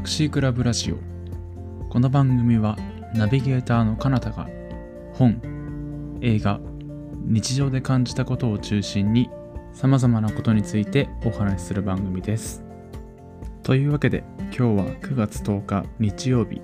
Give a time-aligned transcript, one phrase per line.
[0.00, 0.96] タクシークラブラジオ。
[1.90, 2.74] この番組は
[3.14, 4.48] ナビゲーターの彼方が
[5.12, 6.58] 本映画
[7.26, 9.28] 日常で感じたことを中心に
[9.74, 12.64] さまざまなことについてお話しする番組です。
[13.62, 14.68] というわけで今日は
[15.02, 16.62] 9月10日日曜日。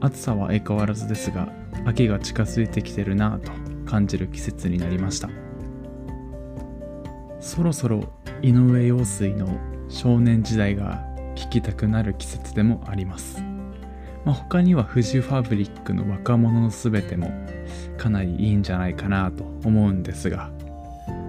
[0.00, 1.52] 暑さは相変わらずですが
[1.86, 3.52] 秋が近づいてきてるなぁと
[3.88, 5.30] 感じる季節になりました。
[7.38, 8.12] そろそろ
[8.42, 9.46] 井上陽水の
[9.88, 11.08] 少年時代が
[11.40, 13.40] 聴きたくなる季節でもあります、
[14.24, 17.32] まあ、他にはフジファブリックの若者のすべても
[17.96, 20.50] かなりいいんじゃないかなと思うんですが、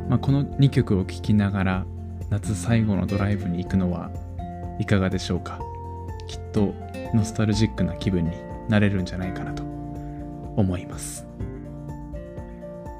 [0.09, 1.85] まあ、この2曲を聴きながら
[2.29, 4.11] 夏最後のドライブに行くのは
[4.79, 5.59] いかがでしょうか。
[6.27, 6.73] きっと
[7.13, 8.31] ノスタルジックな気分に
[8.69, 11.27] なれるんじゃないかなと思います。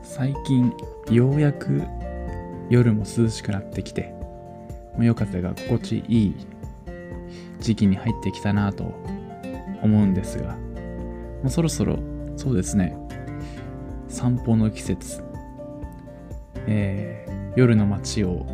[0.04, 0.74] 最近
[1.10, 1.82] ようやく
[2.70, 4.14] 夜も涼しくなってきて
[4.98, 6.36] 夜風が心地いい
[7.60, 8.84] 時期に入ってきたなと
[9.82, 12.00] 思うんですがもうそろそろ
[12.38, 12.98] そうですね
[14.08, 15.24] 散歩の季節、
[16.68, 18.46] えー、夜の街を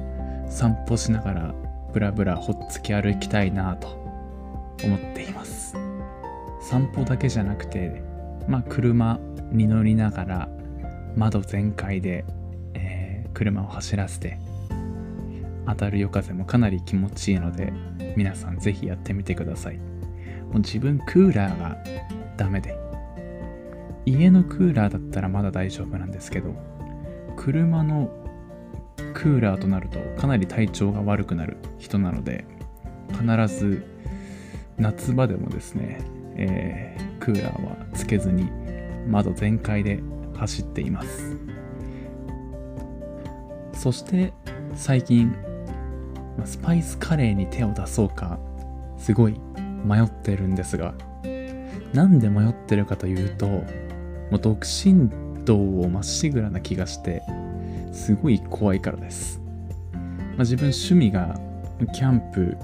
[0.50, 1.56] 散歩しながら
[1.94, 3.88] ブラブラほっつき歩きたいなと
[4.84, 5.76] 思っています。
[6.62, 8.04] 散歩だけじゃなくて
[8.48, 9.20] まあ車
[9.52, 10.50] に乗りながら
[11.16, 12.26] 窓全開で、
[12.74, 14.38] えー、車を走らせて
[15.68, 17.74] 当たる夜風もかなり気持ちいいので
[18.16, 19.78] 皆さんぜひやってみてください。
[19.78, 21.78] もう自分クーラーが
[22.38, 22.78] ダメで
[24.06, 26.56] 家のクーラーだったらまだ大丈夫なんですけど
[27.36, 28.10] 車の
[29.14, 32.46] クーラーとなるとかなり体調が悪くなる人なので
[33.12, 33.86] 必ず
[34.78, 36.00] 夏場でもですね、
[36.36, 38.50] えー、クーラーはつけずに
[39.08, 40.02] 窓全開で
[40.36, 41.36] 走っています。
[43.74, 44.34] そして
[44.76, 45.36] 最近
[46.46, 48.40] スパイスカレーに手を出そうか
[48.98, 49.40] すごい
[49.86, 50.94] 迷ってるんですが
[51.94, 53.64] なんで迷ってるかというとも
[54.34, 55.10] う独身
[55.46, 57.24] 道をまっしぐらな気がして
[57.92, 59.42] すごい怖いからです、
[59.94, 61.40] まあ、自分趣味が
[61.94, 62.58] キャンプ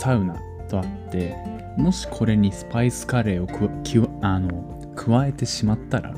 [0.00, 0.34] サウナ
[0.68, 1.36] とあって
[1.76, 3.68] もしこれにスパイスカレーをく
[4.22, 6.14] あの加えてしまったら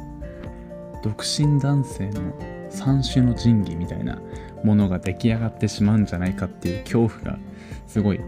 [1.03, 2.33] 独身男性の
[2.71, 4.19] 三種の神器みたいな
[4.67, 7.39] ものが出来上がってしまうんじゃないかっていう恐怖が
[7.87, 8.21] すごい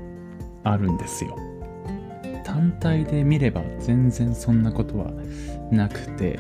[0.63, 1.37] あるんですよ。
[2.45, 5.11] 単体で見れば全然そんなことは
[5.71, 6.39] なくて、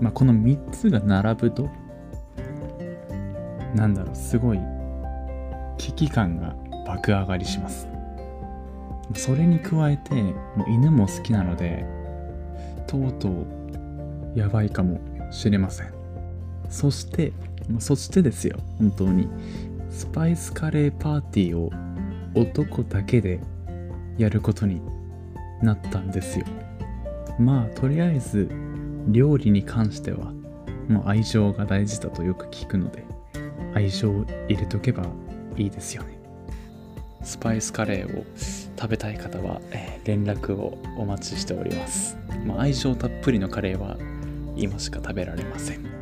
[0.00, 1.68] まあ、この3つが並ぶと
[3.74, 4.60] なんだろうすごい
[5.78, 6.54] 危機感が
[6.86, 7.88] 爆上がりします
[9.14, 11.84] それに加えてもう犬も好きなので
[12.86, 13.46] とうとう
[14.36, 15.00] やばいかも
[15.32, 15.99] しれません
[16.70, 17.32] そして
[17.78, 18.58] そしてですよ。
[18.78, 19.28] 本当に。
[19.90, 21.70] スパイスカレーパーティーを
[22.34, 23.40] 男だけで
[24.16, 24.80] やることに
[25.62, 26.46] なったんですよ。
[27.38, 28.48] まあとりあえず
[29.08, 30.32] 料理に関しては
[30.88, 33.04] もう愛情が大事だとよく聞くので
[33.74, 35.04] 愛情を入れとけば
[35.56, 36.18] いいですよね。
[37.22, 38.24] スパイスカレーを
[38.78, 42.16] 食べたい方は、えー、連絡をお待ちしております、
[42.46, 43.98] まあ、愛情たっぷりのカレーは
[44.56, 45.99] 今しか食べられません。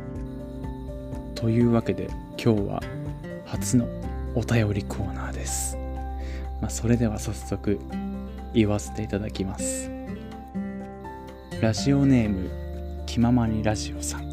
[1.39, 2.83] というわけで今日は
[3.45, 3.87] 初の
[4.35, 5.77] お便りコーナーです、
[6.59, 7.79] まあ、それでは早速
[8.53, 9.89] 言わせていただきます。
[11.61, 12.49] ラジオネーム
[13.05, 14.29] 気ままにラジオさん。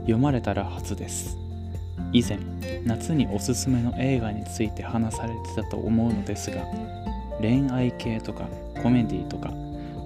[0.00, 1.38] 読まれたら初です。
[2.12, 2.38] 以前
[2.84, 6.66] 夏におすすめの映画について話されてたと思うのですが
[7.40, 8.46] 恋愛系とか
[8.82, 9.52] コメディとか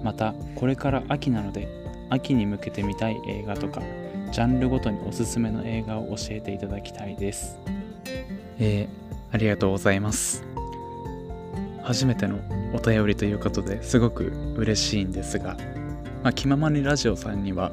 [0.01, 1.67] またこれから秋なので
[2.09, 3.81] 秋に向けて見たい映画とか
[4.33, 7.59] ジャンルごとにおすすめの映画を教えていただきたいです。
[8.57, 10.43] えー、ありがとうございます。
[11.83, 12.39] 初めての
[12.73, 15.55] お便りということですごく嬉しいんですが、
[16.23, 17.71] まあ、気ままにラジオさんには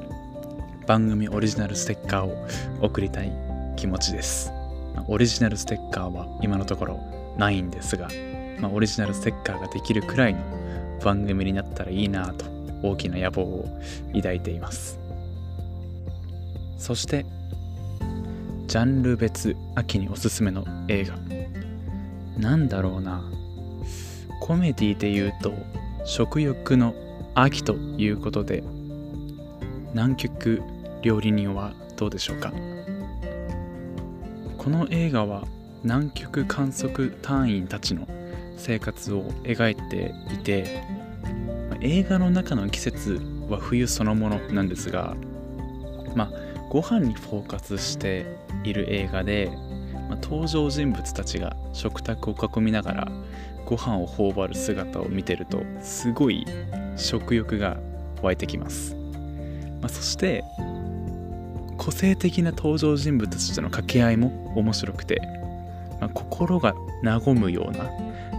[0.85, 2.47] 番組オリジナルステッカーを
[2.79, 3.33] 送りたい
[3.75, 4.53] 気持ちです。
[5.07, 6.99] オリジナルステッカーは今のところ
[7.39, 8.07] ないんですが、
[8.59, 10.41] まあ、オリジナルステッカーができるくらいの
[11.03, 12.45] 番組になったらいいなと
[12.83, 13.65] 大きな野望を
[14.13, 15.00] 抱いています。
[16.81, 17.27] そして
[18.65, 21.15] ジャンル別秋におすすめの映画。
[22.39, 23.23] なんだろうな。
[24.39, 25.53] コメディで言うと
[26.05, 26.95] 食欲の
[27.35, 28.63] 秋ということで
[29.93, 30.63] 南極
[31.03, 32.51] 料理人はどうでしょうか。
[34.57, 35.45] この映画は
[35.83, 38.07] 南極観測隊員たちの
[38.57, 40.81] 生活を描いていて
[41.81, 45.15] 映画の中の季節は冬そのものなんですが
[46.15, 48.25] まあご飯にフォーカスして
[48.63, 49.51] いる映画で
[50.11, 53.07] まあ、登場人物たちが食卓を囲みながら
[53.65, 56.45] ご飯を頬張る姿を見てるとすごい
[56.97, 57.77] 食欲が
[58.21, 58.93] 湧いてきます、
[59.79, 60.43] まあ、そして
[61.77, 65.21] 個性的な登場人物たちとの掛け合いも面白くて、
[66.01, 67.89] まあ、心が和むような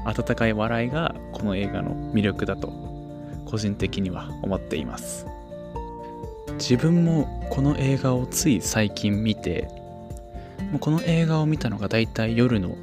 [0.05, 2.69] 温かい笑いがこの映画の魅力だと
[3.46, 5.31] 個人的には思っています。
[6.58, 9.69] 自分もこの映画をつい最近見て
[10.81, 12.76] この映画を見たのがだいたい夜の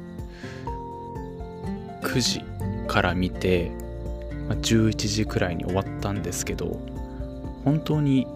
[2.02, 2.42] 9時
[2.86, 3.70] から見て
[4.48, 6.80] 11時くらいに終わったんですけど
[7.64, 8.26] 本当に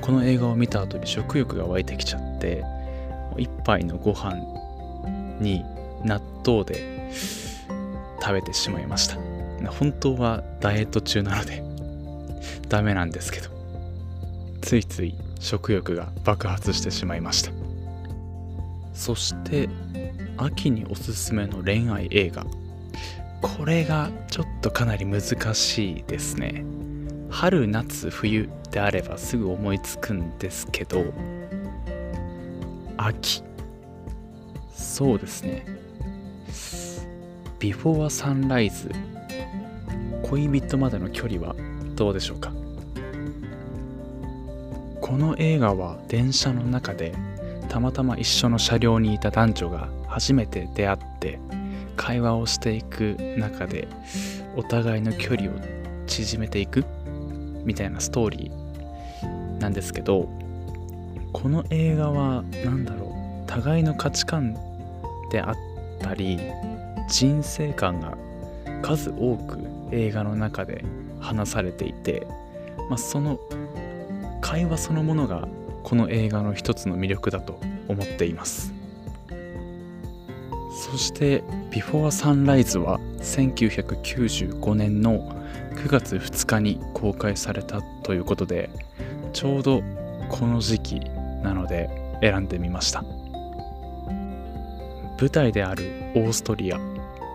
[0.00, 2.64] この映画を見た後に食欲が湧いてきちゃって
[3.36, 4.36] 一杯のご飯
[5.40, 5.64] に
[6.04, 7.12] 納豆で
[8.20, 9.16] 食べてしまいました。
[9.70, 11.62] 本当はダイエット中なので
[12.68, 13.61] ダメなんですけど。
[14.62, 17.52] ついつい食欲が爆発してしまいました。
[18.94, 19.68] そして
[20.38, 22.46] 秋におすすめの恋愛映画。
[23.42, 25.22] これがちょっとかなり難
[25.54, 26.64] しいですね。
[27.28, 31.04] 春夏冬であればすぐ思いつくんですけど
[32.96, 33.42] 秋。
[34.74, 35.66] そうですね。
[37.58, 38.90] ビフォーサンライズ
[40.22, 41.54] 恋人までの距離は
[41.94, 42.52] どうでしょうか？
[45.02, 47.12] この映画は電車の中で
[47.68, 51.40] たまたま一緒の車両にいた男女が初めて出会って
[51.96, 53.88] 会話をしていく中で
[54.56, 55.54] お互いの距離を
[56.06, 56.84] 縮めていく
[57.64, 60.28] みたいなストーリーなんですけど
[61.32, 63.06] この映画は何だろ
[63.44, 64.56] う互いの価値観
[65.32, 65.56] であっ
[66.00, 66.38] たり
[67.08, 68.16] 人生観が
[68.82, 69.58] 数多く
[69.90, 70.84] 映画の中で
[71.20, 72.26] 話されていて、
[72.88, 73.38] まあ、その
[74.42, 75.48] 会話そのものが
[75.82, 77.58] この映画の一つの魅力だと
[77.88, 78.74] 思っています。
[80.90, 81.42] そして
[81.72, 85.34] 「ビフォーサンライズは1995年の
[85.76, 88.68] 9月2日に公開されたということで
[89.32, 89.82] ちょうど
[90.28, 91.00] この時期
[91.42, 91.88] なので
[92.20, 93.02] 選んでみました。
[95.18, 95.84] 舞台である
[96.16, 96.78] オーストリア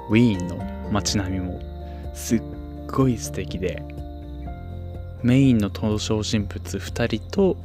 [0.09, 0.57] ウィーンの
[0.91, 1.59] 街並みも
[2.13, 2.41] すっ
[2.85, 3.81] ごい素敵で
[5.27, 7.57] メインの登場人物2人と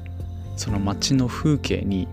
[0.56, 2.08] その街の風景に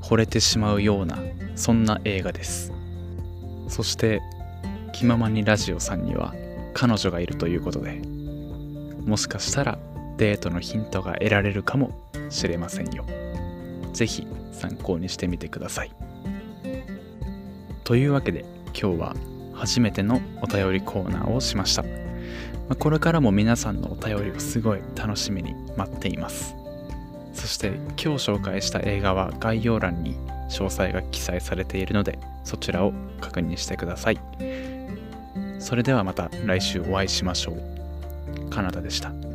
[0.00, 1.18] 惚れてしまうような
[1.54, 2.72] そんな映画です。
[3.68, 4.22] そして
[4.94, 6.34] 気ままにラジオさんには
[6.72, 8.00] 彼女がいるということで
[9.04, 9.78] もしかしたら
[10.16, 11.92] デートのヒントが得られるかも
[12.30, 13.04] しれませんよ。
[13.92, 15.92] 是非参考にしてみてください。
[17.84, 19.16] というわけで今日は
[19.52, 22.09] 初めてのお便りコーナーをしました。
[22.78, 26.54] これからも皆さんのお便りをすごい楽しみに待っています。
[27.32, 30.16] そして今日紹介した映画は概要欄に
[30.50, 34.20] 詳細が記載されているのでそちらを確認してください。
[35.58, 38.50] それではまた来週お会いしましょう。
[38.50, 39.29] カナダでした。